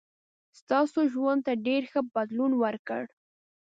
ستاسو 0.59 0.99
ژوند 1.13 1.41
ته 1.47 1.53
ډېر 1.67 1.81
ښه 1.91 2.01
بدلون 2.15 2.51
ورکړ. 2.63 3.03